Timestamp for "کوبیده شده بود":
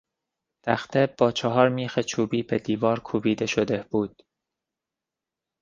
2.99-4.23